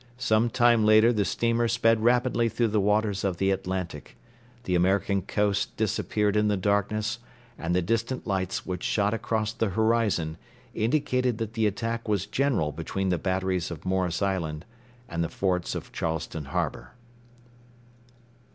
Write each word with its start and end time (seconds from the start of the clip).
Some 0.17 0.49
time 0.49 0.83
later 0.83 1.13
the 1.13 1.23
steamer 1.25 1.67
sped 1.67 2.03
rapidly 2.03 2.49
through 2.49 2.69
the 2.69 2.79
waters 2.81 3.23
of 3.23 3.37
the 3.37 3.51
Atlantic; 3.51 4.17
the 4.63 4.73
American 4.73 5.21
coast 5.21 5.77
disappeared 5.77 6.35
in 6.35 6.47
the 6.47 6.57
darkness, 6.57 7.19
and 7.55 7.75
the 7.75 7.83
distant 7.83 8.25
lights 8.25 8.65
which 8.65 8.81
shot 8.81 9.13
across 9.13 9.53
the 9.53 9.69
horizon 9.69 10.37
indicated 10.73 11.37
that 11.37 11.53
the 11.53 11.67
attack 11.67 12.07
was 12.07 12.25
general 12.25 12.71
between 12.71 13.09
the 13.09 13.19
batteries 13.19 13.69
of 13.69 13.85
Morris 13.85 14.23
Island 14.23 14.65
and 15.07 15.23
the 15.23 15.29
forts 15.29 15.75
of 15.75 15.91
Charleston 15.91 16.45
Harbour. 16.45 16.93